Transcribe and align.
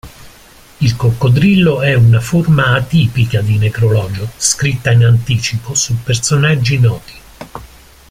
Il 0.79 0.95
coccodrillo 0.95 1.83
è 1.83 1.93
una 1.93 2.19
forma 2.19 2.73
atipica 2.75 3.41
di 3.43 3.59
necrologio, 3.59 4.31
scritta 4.35 4.89
in 4.89 5.05
anticipo, 5.05 5.75
su 5.75 5.95
personaggi 6.01 6.79
noti. 6.79 7.13